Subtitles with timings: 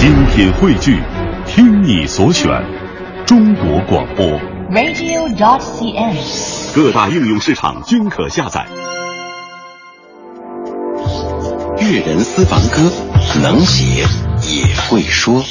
[0.00, 0.98] 精品汇聚，
[1.44, 2.50] 听你所选，
[3.26, 4.24] 中国广播。
[4.70, 6.16] radio.dot.cn，。
[6.74, 8.66] 各大应用市场均可下载。
[11.82, 12.90] 粤人私房歌，
[13.42, 14.06] 能写
[14.50, 15.42] 也会说。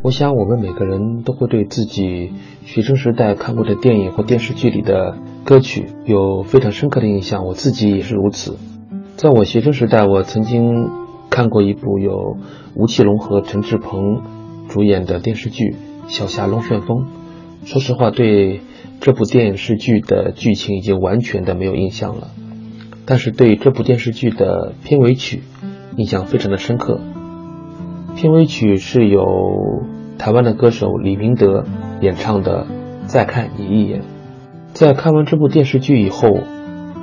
[0.00, 2.34] 我想，我们每个人都会对自己
[2.64, 7.44] 学生时代看过的电影或电视剧里的歌曲有非常深刻的印象。
[7.44, 8.60] 我自己也是如此。
[9.16, 11.01] 在我学生时代，我曾经
[11.32, 12.36] 看过一部由
[12.74, 14.20] 吴奇隆和陈志朋
[14.68, 15.64] 主演的电视剧
[16.06, 17.06] 《小侠龙旋风》。
[17.66, 18.60] 说实话，对
[19.00, 22.28] 这部电视剧的剧情已经完全的没有印象了，
[23.06, 25.42] 但是对这部电视剧的片尾曲
[25.96, 27.00] 印象非常的深刻。
[28.14, 29.24] 片尾曲是由
[30.18, 31.64] 台湾的歌手李明德
[32.02, 32.66] 演唱的
[33.06, 34.00] 《再看你一眼》。
[34.74, 36.28] 在看完这部电视剧以后，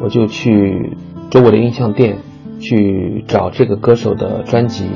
[0.04, 0.96] 我就去
[1.32, 2.18] 周围的音像店
[2.60, 4.90] 去找这个歌手的专辑，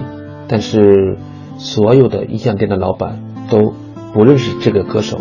[0.48, 1.18] 但是
[1.58, 3.74] 所有的音像店的老板都
[4.14, 5.20] 不认识这个歌手。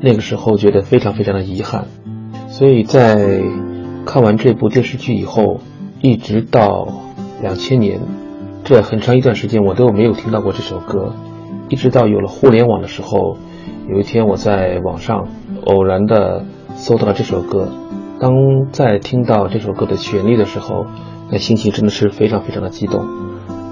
[0.00, 1.86] 那个时候觉得非常非常的遗憾，
[2.48, 3.40] 所以在
[4.06, 5.60] 看完这部电视剧以后，
[6.00, 6.86] 一直到
[7.42, 8.00] 两千年。
[8.64, 11.14] 这很长一段时间我都没有听到过这首歌，
[11.68, 13.38] 一直到有了互联网的时候，
[13.88, 15.26] 有一天我在网上
[15.64, 16.44] 偶然的
[16.76, 17.68] 搜到了这首歌。
[18.20, 18.32] 当
[18.70, 20.86] 在听到这首歌的旋律的时候，
[21.30, 23.06] 那心情真的是非常非常的激动。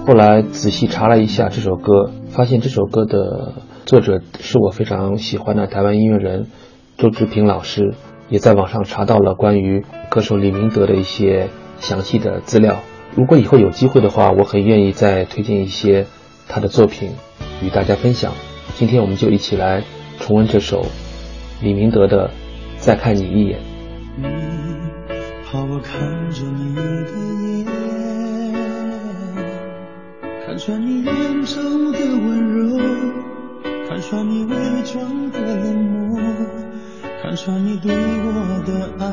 [0.06, 3.54] 后来仔细查了一下这首歌，发现这首歌的
[3.84, 6.46] 作者是我非常喜欢的台湾音乐人
[6.96, 7.94] 周志平老师，
[8.28, 12.78] 也在网上查到了关于歌手李明德的一些详细的资料。
[13.16, 16.06] 如果以后有机会的话，我很愿意再推荐一些
[16.48, 17.10] 他的作品
[17.62, 18.32] 与大家分享。
[18.74, 19.82] 今天我们就一起来
[20.20, 20.84] 重温这首
[21.62, 22.28] 李明德的
[22.76, 23.58] 《再看你一眼》。
[24.18, 24.28] 你
[25.44, 26.74] 怕我看着你
[30.56, 32.78] 看穿你眼中的温柔，
[33.86, 36.18] 看穿你伪装的冷漠，
[37.22, 39.12] 看穿你对我的爱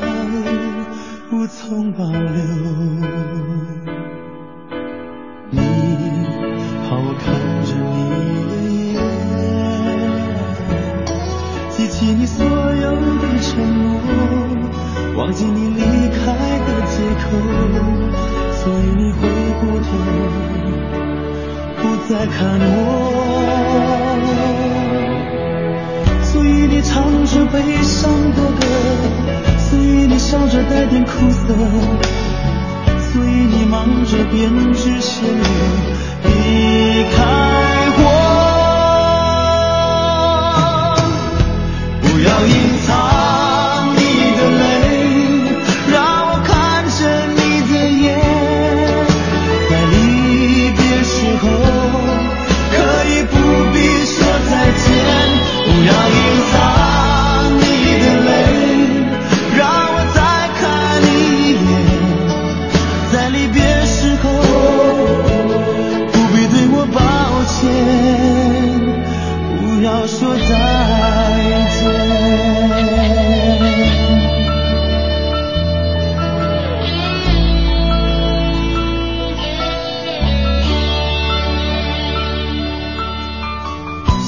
[1.33, 2.15] 无从保留。
[5.51, 5.59] 你
[6.87, 7.35] 好看
[22.43, 22.83] 看我。
[26.23, 28.61] 所以你唱着悲伤的歌，
[29.57, 31.53] 所以你笑着带点苦涩。
[33.11, 35.43] 所以你忙着编织旋律
[36.23, 37.52] 离开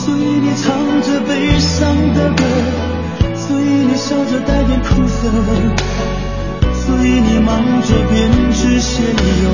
[0.05, 2.43] 所以你唱着悲伤的歌，
[3.35, 5.31] 所以你笑着带点苦涩。
[6.85, 9.49] 所以你忙着编织些理由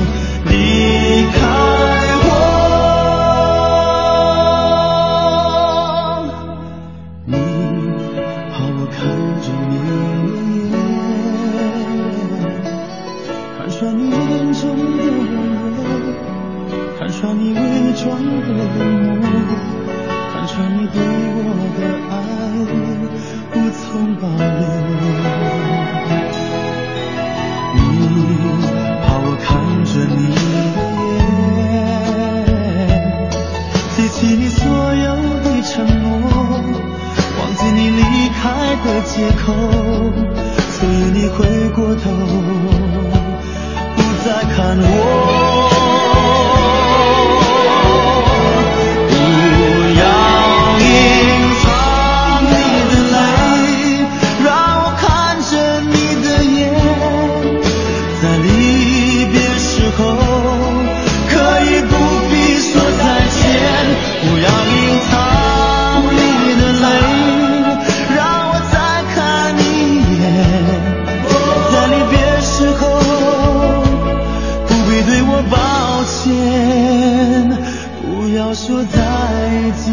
[44.80, 45.01] 再看
[75.50, 77.48] 抱歉
[78.00, 78.98] 不要说再
[79.76, 79.92] 见。